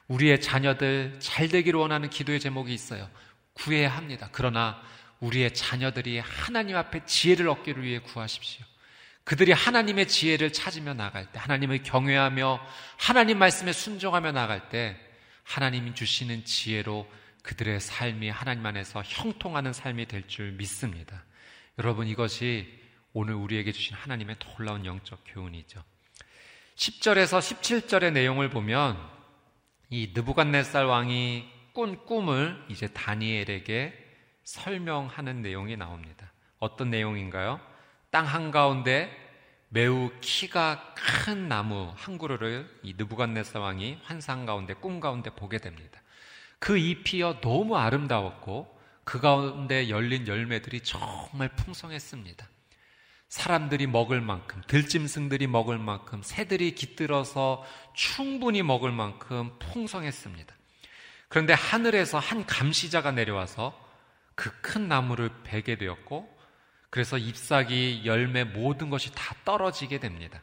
[0.07, 3.09] 우리의 자녀들 잘 되기를 원하는 기도의 제목이 있어요.
[3.53, 4.29] 구해야 합니다.
[4.31, 4.81] 그러나
[5.19, 8.65] 우리의 자녀들이 하나님 앞에 지혜를 얻기를 위해 구하십시오.
[9.25, 12.59] 그들이 하나님의 지혜를 찾으며 나갈 때, 하나님을 경외하며
[12.97, 14.97] 하나님 말씀에 순종하며 나갈 때,
[15.43, 17.09] 하나님이 주시는 지혜로
[17.43, 21.23] 그들의 삶이 하나님 안에서 형통하는 삶이 될 줄 믿습니다.
[21.79, 22.67] 여러분, 이것이
[23.13, 25.83] 오늘 우리에게 주신 하나님의 놀라운 영적 교훈이죠.
[26.75, 28.97] 10절에서 17절의 내용을 보면
[29.89, 33.93] 이 느부갓네살 왕이 꾼 꿈을 이제 다니엘에게
[34.43, 36.31] 설명하는 내용이 나옵니다.
[36.59, 37.59] 어떤 내용인가요?
[38.15, 39.11] 땅 한가운데
[39.67, 46.01] 매우 키가 큰 나무 한 그루를 이 느부갓네살 왕이 환상 가운데 꿈 가운데 보게 됩니다.
[46.57, 48.73] 그 잎이요 너무 아름다웠고
[49.03, 52.47] 그 가운데 열린 열매들이 정말 풍성했습니다.
[53.27, 60.55] 사람들이 먹을 만큼, 들짐승들이 먹을 만큼, 새들이 깃들어서 충분히 먹을 만큼 풍성했습니다.
[61.27, 63.77] 그런데 하늘에서 한 감시자가 내려와서
[64.35, 66.34] 그 큰 나무를 베게 되었고
[66.95, 70.41] 그래서 잎사귀, 열매 모든 것이 다 떨어지게 됩니다.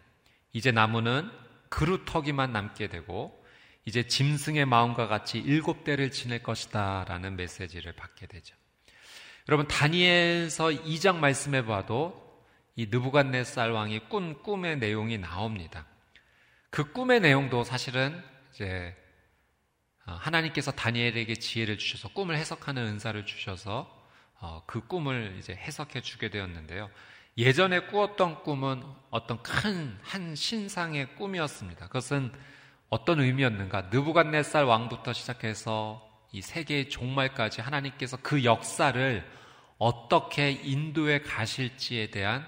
[0.53, 1.31] 이제 나무는
[1.71, 3.43] 그루터기만 남게 되고
[3.87, 8.55] 이제 짐승의 마음과 같이 일곱 대를 지낼 것이다 라는 메시지를 받게 되죠.
[9.49, 12.45] 여러분 다니엘서 2장 말씀해 봐도
[12.77, 15.87] 이 느부갓네살 왕이 꾼 꿈의 내용이 나옵니다.
[16.69, 18.95] 그 꿈의 내용도 사실은 이제
[20.01, 24.02] 하나님께서 다니엘에게 지혜를 주셔서 꿈을 해석하는 은사를 주셔서 어,
[24.67, 26.91] 그 꿈을 이제 해석해 주게 되었는데요.
[27.39, 31.87] 예전에 꾸었던 꿈은 어떤 큰 한 신상의 꿈이었습니다.
[31.87, 32.33] 그것은
[32.91, 33.89] 어떤 의미였는가?
[33.91, 39.27] 느부갓네살 왕부터 시작해서 이 세계의 종말까지 하나님께서 그 역사를
[39.79, 42.47] 어떻게 인도해 가실지에 대한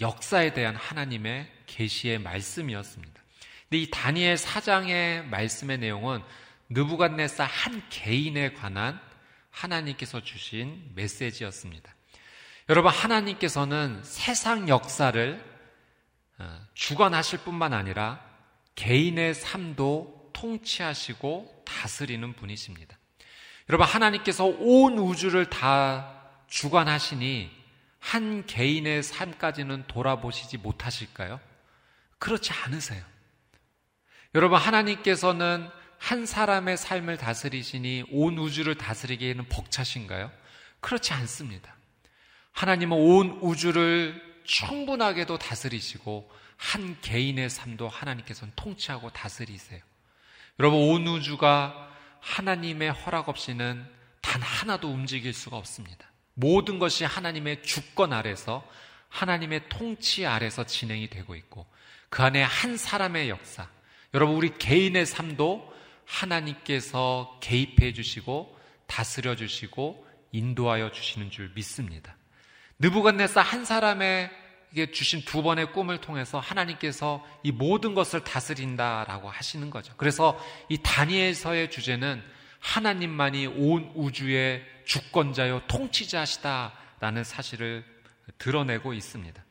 [0.00, 3.22] 역사에 대한 하나님의 계시의 말씀이었습니다.
[3.68, 6.22] 근데 이 다니엘 사장의 말씀의 내용은
[6.70, 9.00] 느부갓네살 한 개인에 관한
[9.52, 11.94] 하나님께서 주신 메시지였습니다.
[12.68, 15.52] 여러분 하나님께서는 세상 역사를
[16.38, 18.24] 어, 주관하실 뿐만 아니라
[18.74, 22.98] 개인의 삶도 통치하시고 다스리는 분이십니다.
[23.68, 27.50] 여러분 하나님께서 온 우주를 다 주관하시니
[28.00, 31.38] 한 개인의 삶까지는 돌아보시지 못하실까요?
[32.18, 33.04] 그렇지 않으세요.
[34.34, 35.68] 여러분 하나님께서는
[36.02, 40.32] 한 사람의 삶을 다스리시니 온 우주를 다스리기에는 벅차신가요?
[40.80, 41.76] 그렇지 않습니다.
[42.50, 49.80] 하나님은 온 우주를 충분하게도 다스리시고 한 개인의 삶도 하나님께서는 통치하고 다스리세요.
[50.58, 51.88] 여러분 온 우주가
[52.18, 53.86] 하나님의 허락 없이는
[54.20, 56.10] 단 하나도 움직일 수가 없습니다.
[56.34, 58.68] 모든 것이 하나님의 주권 아래서
[59.08, 61.64] 하나님의 통치 아래서 진행이 되고 있고
[62.08, 63.68] 그 안에 한 사람의 역사,
[64.14, 65.72] 여러분 우리 개인의 삶도
[66.12, 72.16] 하나님께서 개입해 주시고 다스려 주시고 인도하여 주시는 줄 믿습니다.
[72.78, 74.30] 느부갓네살 한 사람의
[74.92, 79.92] 주신 두 번의 꿈을 통해서 하나님께서 이 모든 것을 다스린다라고 하시는 거죠.
[79.96, 82.22] 그래서 이 다니엘서의 주제는
[82.60, 87.84] 하나님만이 온 우주의 주권자요 통치자시다라는 사실을
[88.38, 89.44] 드러내고 있습니다.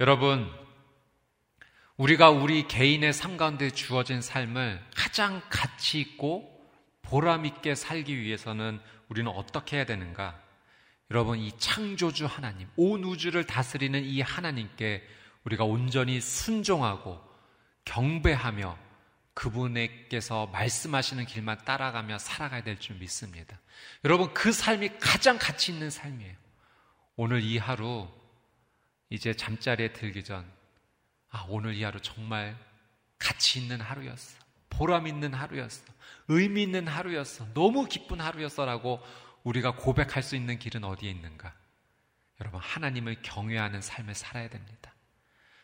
[0.00, 0.50] 여러분,
[2.02, 6.60] 우리가 우리 개인의 삶 가운데 주어진 삶을 가장 가치 있고
[7.00, 10.36] 보람 있게 살기 위해서는 우리는 어떻게 해야 되는가?
[11.12, 15.06] 여러분, 이 창조주 하나님, 온 우주를 다스리는 이 하나님께
[15.44, 17.20] 우리가 온전히 순종하고
[17.84, 18.76] 경배하며
[19.34, 23.60] 그분에게서 말씀하시는 길만 따라가며 살아가야 될 줄 믿습니다.
[24.04, 26.34] 여러분, 그 삶이 가장 가치 있는 삶이에요.
[27.14, 28.08] 오늘 이 하루,
[29.08, 30.44] 이제 잠자리에 들기 전,
[31.32, 32.56] 아, 오늘 이 하루 정말
[33.18, 34.38] 가치 있는 하루였어.
[34.70, 35.84] 보람 있는 하루였어.
[36.28, 37.46] 의미 있는 하루였어.
[37.54, 39.00] 너무 기쁜 하루였어라고
[39.42, 41.52] 우리가 고백할 수 있는 길은 어디에 있는가?
[42.40, 44.94] 여러분, 하나님을 경외하는 삶을 살아야 됩니다.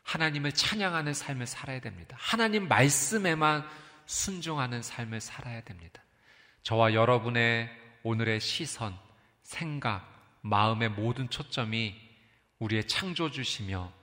[0.04, 2.16] 하나님을 찬양하는 삶을 살아야 됩니다.
[2.18, 3.68] 하나님 말씀에만
[4.06, 6.02] 순종하는 삶을 살아야 됩니다.
[6.62, 7.70] 저와 여러분의
[8.04, 8.96] 오늘의 시선,
[9.42, 11.94] 생각, 마음의 모든 초점이
[12.58, 13.97] 우리의 창조주시며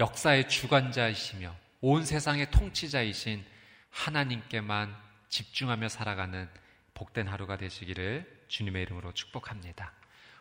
[0.00, 3.44] 역사의 주관자이시며 온 세상의 통치자이신
[3.90, 4.94] 하나님께만
[5.28, 6.48] 집중하며 살아가는
[6.94, 9.92] 복된 하루가 되시기를 주님의 이름으로 축복합니다.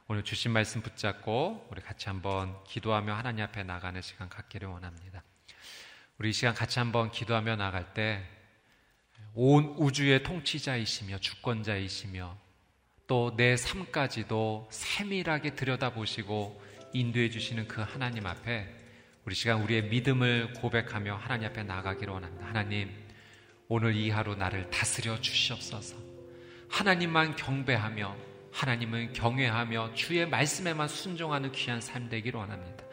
[0.08, 5.24] 오늘 주신 말씀 붙잡고 우리 같이 한번 기도하며 하나님 앞에 나가는 시간 갖기를 원합니다.
[6.18, 8.38] 우리 이 시간 같이 한번 기도하며 나갈 때
[9.40, 12.38] 온 우주의 통치자이시며 주권자이시며
[13.06, 16.62] 또 내 삶까지도 세밀하게 들여다보시고
[16.94, 18.68] 인도해 주시는 그 하나님 앞에
[19.28, 22.48] 우리 시간 우리의 믿음을 고백하며 하나님 앞에 나가기를 원합니다.
[22.48, 22.90] 하나님,
[23.68, 25.98] 오늘 이 하루 나를 다스려 주시옵소서.
[26.70, 28.16] 하나님만 경배하며
[28.54, 32.86] 하나님을 경외하며 주의 말씀에만 순종하는 귀한 삶 되기를 원합니다.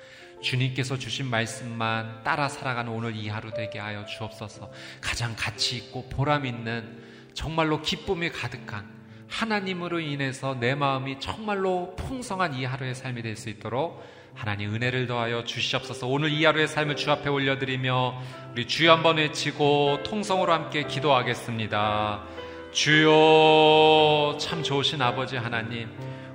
[0.43, 4.73] 주님께서 주신 말씀만 따라 살아가는 오늘 이 하루 되게 하여 주옵소서.
[5.01, 7.01] 가장 가치 있고 보람 있는
[7.33, 8.93] 정말로 기쁨이 가득한
[9.29, 14.03] 하나님으로 인해서 내 마음이 정말로 풍성한 이 하루의 삶이 될 수 있도록
[14.35, 16.07] 하나님 은혜를 더하여 주시옵소서.
[16.09, 18.21] 오늘 이 하루의 삶을 주 앞에 올려드리며
[18.53, 22.23] 우리 주여 한번 외치고 통성으로 함께 기도하겠습니다.
[22.73, 25.89] 주여 참 좋으신 아버지 하나님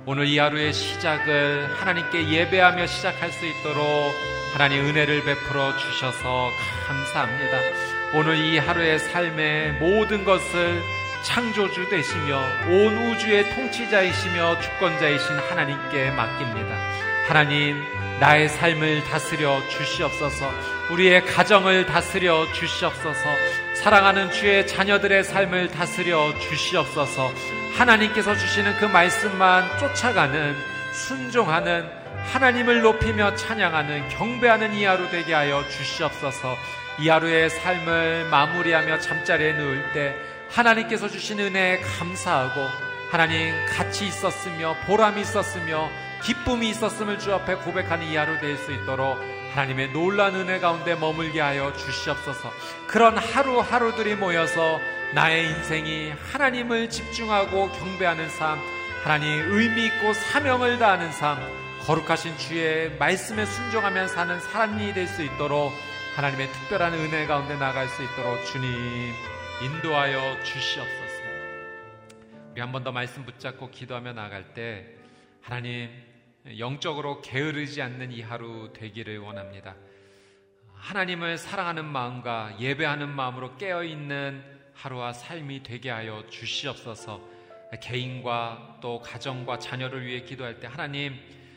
[0.06, 3.84] 오늘 이 하루의 시작을 하나님께 예배하며 시작할 수 있도록
[4.54, 6.48] 하나님 은혜를 베풀어 주셔서
[6.88, 7.58] 감사합니다.
[8.14, 10.80] 오늘 이 하루의 삶의 모든 것을
[11.22, 17.00] 창조주 되시며 온 우주의 통치자이시며 주권자이신 하나님께 맡깁니다.
[17.28, 17.80] 하나님
[18.20, 20.50] 나의 삶을 다스려 주시옵소서.
[20.90, 23.18] 우리의 가정을 다스려 주시옵소서.
[23.82, 27.32] 사랑하는 주의 자녀들의 삶을 다스려 주시옵소서.
[27.78, 30.54] 하나님께서 주시는 그 말씀만 쫓아가는
[30.92, 31.88] 순종하는
[32.26, 36.58] 하나님을 높이며 찬양하는 경배하는 이 하루 되게 하여 주시옵소서.
[36.98, 40.14] 이 하루의 삶을 마무리하며 잠자리에 누울 때
[40.50, 42.66] 하나님께서 주신 은혜에 감사하고
[43.10, 45.88] 하나님 같이 있었으며 보람이 있었으며
[46.22, 49.18] 기쁨이 있었음을 주 앞에 고백하는 이 하루 될 수 있도록
[49.54, 52.50] 하나님의 놀란 은혜 가운데 머물게 하여 주시옵소서.
[52.86, 54.78] 그런 하루하루들이 모여서
[55.14, 58.58] 나의 인생이 하나님을 집중하고 경배하는 삶,
[59.02, 61.38] 하나님 의미 있고 사명을 다하는 삶,
[61.86, 65.72] 거룩하신 주의 말씀에 순종하며 사는 삶이 될 수 있도록
[66.14, 68.70] 하나님의 특별한 은혜 가운데 나갈 수 있도록 주님
[69.62, 71.20] 인도하여 주시옵소서.
[72.52, 74.86] 우리 한 번 더 말씀 붙잡고 기도하며 나갈 때
[75.42, 75.88] 하나님
[76.58, 79.76] 영적으로 게으르지 않는 이 하루 되기를 원합니다.
[80.74, 87.20] 하나님을 사랑하는 마음과 예배하는 마음으로 깨어 있는 하루와 삶이 되게 하여 주시옵소서.
[87.82, 91.14] 개인과 또 가정과 자녀를 위해 기도할 때 하나님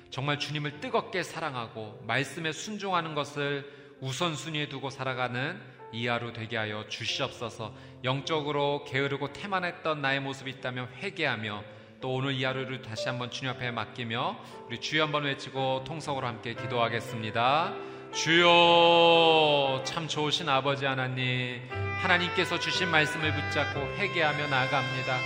[0.09, 3.65] 정말 주님을 뜨겁게 사랑하고 말씀에 순종하는 것을
[4.01, 5.59] 우선순위에 두고 살아가는
[5.93, 7.73] 이 하루 되게 하여 주시옵소서.
[8.03, 11.63] 영적으로 게으르고 태만했던 나의 모습이 있다면 회개하며
[12.03, 14.35] 또 오늘 이 하루를 다시 한번 주님 앞에 맡기며
[14.67, 17.73] 우리 주여 한번 외치고 통성으로 함께 기도하겠습니다.
[18.13, 21.61] 주여 참 좋으신 아버지 하나님
[22.01, 25.17] 하나님께서 주신 말씀을 붙잡고 회개하며 나아갑니다.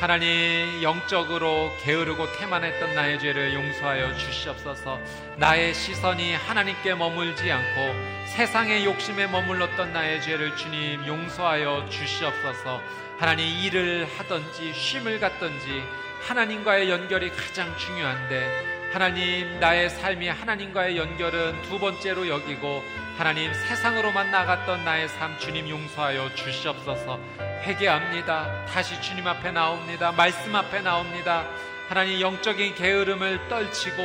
[0.00, 4.98] 하나님 영적으로 게으르고 태만했던 나의 죄를 용서하여 주시옵소서.
[5.36, 7.94] 나의 시선이 하나님께 머물지 않고
[8.28, 12.80] 세상의 욕심에 머물렀던 나의 죄를 주님 용서하여 주시옵소서.
[13.18, 15.82] 하나님 일을 하든지 쉼을 갖든지
[16.22, 22.82] 하나님과의 연결이 가장 중요한데 하나님 나의 삶이 하나님과의 연결은 두 번째로 여기고
[23.16, 27.18] 하나님 세상으로만 나갔던 나의 삶 주님 용서하여 주시옵소서.
[27.62, 28.66] 회개합니다.
[28.66, 30.12] 다시 주님 앞에 나옵니다.
[30.12, 31.46] 말씀 앞에 나옵니다.
[31.88, 34.02] 하나님 영적인 게으름을 떨치고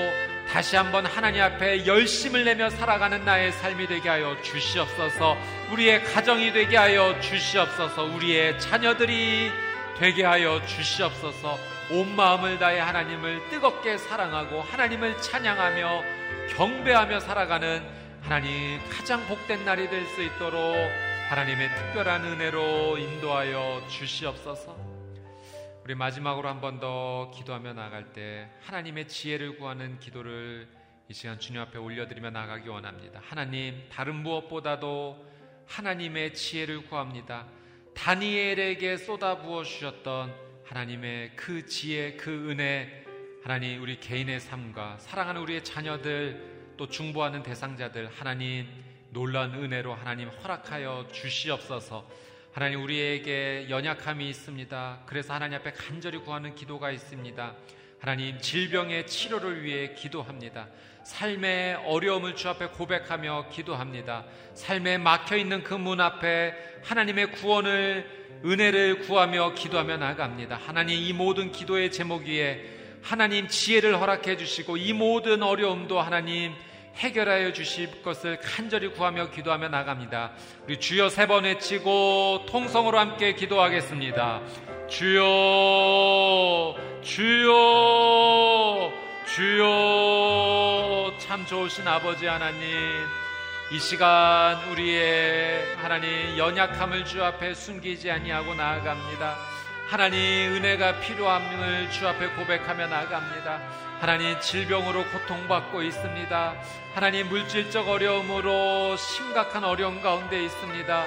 [0.49, 5.37] 다시 한번 하나님 앞에 열심을 내며 살아가는 나의 삶이 되게 하여 주시옵소서.
[5.71, 8.03] 우리의 가정이 되게 하여 주시옵소서.
[8.03, 9.51] 우리의 자녀들이
[9.99, 16.03] 되게 하여 주시옵소서 온 마음을 다해 하나님을 뜨겁게 사랑하고 하나님을 찬양하며
[16.49, 17.81] 경배하며 살아가는
[18.21, 20.75] 하나님 가장 복된 날이 될 수 있도록
[21.29, 24.75] 하나님의 특별한 은혜로 인도하여 주시옵소서.
[25.85, 30.67] 우리 마지막으로 한 번 더 기도하며 나갈 때 하나님의 지혜를 구하는 기도를
[31.09, 33.21] 이 시간 주님 앞에 올려드리며 나가기 원합니다.
[33.23, 35.25] 하나님, 다른 무엇보다도
[35.67, 37.45] 하나님의 지혜를 구합니다.
[37.95, 43.05] 다니엘에게 쏟아부어 주셨던 하나님의 그 지혜, 그 은혜,
[43.41, 48.67] 하나님 우리 개인의 삶과 사랑하는 우리의 자녀들 또 중보하는 대상자들 하나님
[49.11, 52.09] 놀라운 은혜로 하나님 허락하여 주시옵소서.
[52.51, 55.03] 하나님 우리에게 연약함이 있습니다.
[55.05, 57.55] 그래서 하나님 앞에 간절히 구하는 기도가 있습니다.
[57.99, 60.67] 하나님 질병의 치료를 위해 기도합니다.
[61.03, 64.25] 삶의 어려움을 주 앞에 고백하며 기도합니다.
[64.53, 70.59] 삶에 막혀 있는 그 문 앞에 하나님의 구원을 은혜를 구하며 기도하며 나갑니다.
[70.65, 72.61] 하나님 이 모든 기도의 제목 위에
[73.01, 76.53] 하나님 지혜를 허락해 주시고 이 모든 어려움도 하나님
[76.95, 80.31] 해결하여 주실 것을 간절히 구하며 기도하며 나갑니다.
[80.65, 84.41] 우리 주여 세 번 외치고 통성으로 함께 기도하겠습니다.
[84.87, 88.91] 주여, 주여,
[89.35, 93.26] 주여, 참 좋으신 아버지 하나님.
[93.69, 99.35] 이 시간 우리의 하나님 연약함을 주 앞에 숨기지 아니하고 나아갑니다.
[99.89, 103.59] 하나님 은혜가 필요함을 주 앞에 고백하며 나아갑니다.
[103.99, 106.55] 하나님 질병으로 고통받고 있습니다.
[106.93, 111.05] 하나님 물질적 어려움으로 심각한 어려움 가운데 있습니다.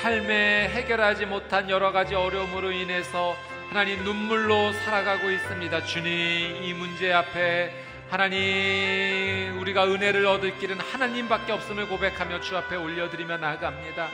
[0.00, 3.36] 삶에 해결하지 못한 여러 가지 어려움으로 인해서
[3.68, 5.84] 하나님 눈물로 살아가고 있습니다.
[5.84, 7.72] 주님 이 문제 앞에
[8.10, 14.08] 하나님 우리가 은혜를 얻을 길은 하나님밖에 없음을 고백하며 주 앞에 올려드리며 나아갑니다.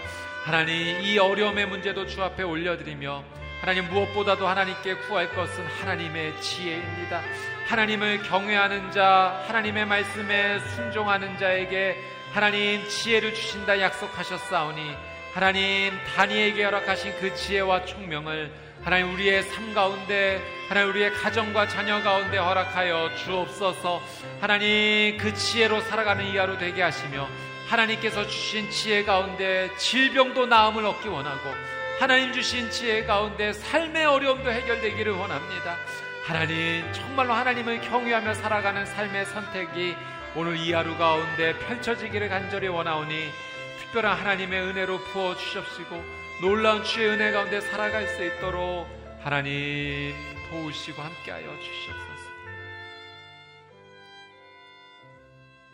[0.45, 3.25] 하나님 이 어려움의 문제도 주 앞에 올려드리며
[3.63, 7.23] 하나님 무엇보다도 하나님께 구할 것은 하나님의 지혜입니다.
[7.69, 11.97] 하나님을 경외하는 자, 하나님의 말씀에 순종하는 자에게
[12.35, 14.95] 하나님 지혜를 주신다 약속하셨사오니
[15.33, 22.39] 하나님 다니에게 허락하신 그 지혜와 총명을 하나님 우리의 삶 가운데 하나님 우리의 가정과 자녀 가운데
[22.39, 24.01] 허락하여 주옵소서.
[24.41, 27.29] 하나님 그 지혜로 살아가는 이 하루 되게 하시며
[27.67, 31.51] 하나님께서 주신 지혜 가운데 질병도 나음을 얻기 원하고
[31.99, 35.79] 하나님 주신 지혜 가운데 삶의 어려움도 해결되기를 원합니다.
[36.25, 39.97] 하나님 정말로 하나님을 경외하며 살아가는 삶의 선택이
[40.37, 43.33] 오늘 이 하루 가운데 펼쳐지기를 간절히 원하오니
[43.81, 48.87] 특별한 하나님의 은혜로 부어 주십시고 놀라운 주의 은혜 가운데 살아갈 수 있도록
[49.21, 50.15] 하나님
[50.51, 52.31] 도우시고 함께하여 주시옵소서.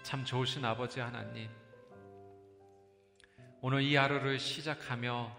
[0.04, 1.50] 참 좋으신 아버지 하나님,
[3.60, 5.36] 오늘 이 하루를 시작하며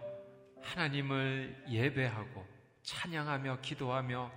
[0.62, 2.46] 하나님을 예배하고
[2.84, 4.30] 찬양하며 기도하며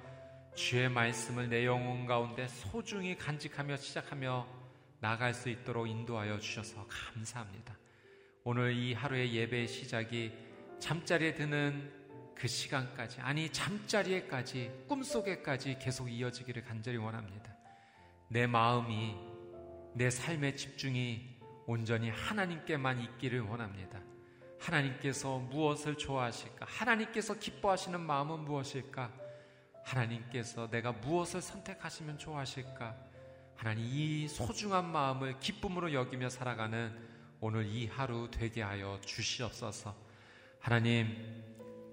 [0.54, 4.46] 주의 말씀을 내 영혼 가운데 소중히 간직하며 시작하며
[5.00, 7.76] 나갈 수 있도록 인도하여 주셔서 감사합니다.
[8.44, 10.45] 오늘 이 하루의 예배의 시작이
[10.78, 11.92] 잠자리에 드는
[12.34, 17.56] 그 시간까지, 아니, 잠자리에까지, 꿈속에까지 계속 이어지기를 간절히 원합니다.
[18.28, 19.16] 내 마음이,
[19.94, 24.00] 내 삶의 집중이 온전히 하나님께만 있기를 원합니다.
[24.60, 26.66] 하나님께서 무엇을 좋아하실까?
[26.68, 29.12] 하나님께서 기뻐하시는 마음은 무엇일까?
[29.84, 32.96] 하나님께서 내가 무엇을 선택하시면 좋아하실까?
[33.54, 36.94] 하나님 이 소중한 마음을 기쁨으로 여기며 살아가는
[37.40, 40.05] 오늘 이 하루 되게 하여 주시옵소서.
[40.66, 41.16] 하나님,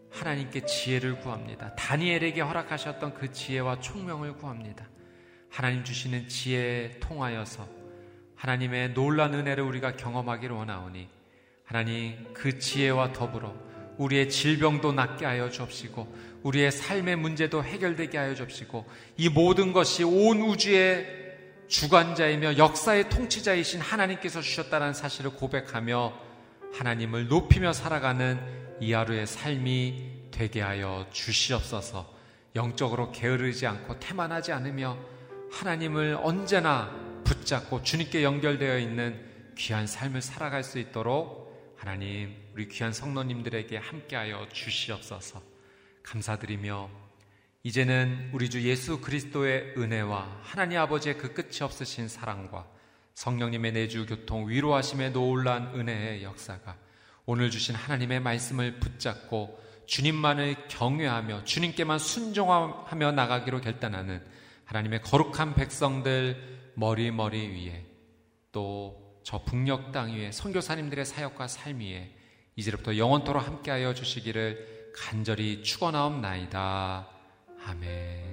[0.10, 1.76] 하나님께 지혜를 구합니다.
[1.76, 4.90] 다니엘에게 허락하셨던 그 지혜와 총명을 구합니다.
[5.52, 7.68] 하나님 주시는 지혜에 통하여서
[8.36, 11.08] 하나님의 놀란 은혜를 우리가 경험하기를 원하오니
[11.64, 13.54] 하나님 그 지혜와 더불어
[13.98, 20.42] 우리의 질병도 낫게 하여 주옵시고 우리의 삶의 문제도 해결되게 하여 주옵시고 이 모든 것이 온
[20.42, 21.06] 우주의
[21.68, 26.34] 주관자이며 역사의 통치자이신 하나님께서 주셨다는 사실을 고백하며
[26.74, 32.12] 하나님을 높이며 살아가는 이 하루의 삶이 되게 하여 주시옵소서.
[32.56, 34.98] 영적으로 게으르지 않고 태만하지 않으며
[35.52, 36.92] 하나님을 언제나
[37.24, 45.42] 붙잡고 주님께 연결되어 있는 귀한 삶을 살아갈 수 있도록 하나님 우리 귀한 성도님들에게 함께하여 주시옵소서.
[46.04, 46.90] 감사드리며
[47.64, 52.68] 이제는 우리 주 예수 그리스도의 은혜와 하나님 아버지의 그 끝이 없으신 사랑과
[53.14, 56.83] 성령님의 내주 교통 위로하심의 놀란 은혜의 역사가
[57.26, 64.24] 오늘 주신 하나님의 말씀을 붙잡고 주님만을 경외하며 주님께만 순종하며 나가기로 결단하는
[64.66, 67.86] 하나님의 거룩한 백성들 머리 머리 위에
[68.52, 72.12] 또 저 북녘 땅 위에 선교사님들의 사역과 삶 위에
[72.56, 77.08] 이제부터 영원토록 함께하여 주시기를 간절히 축원하옵나이다.
[77.66, 78.33] 아멘.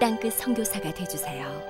[0.00, 1.69] 땅끝 선교사가 되주세요.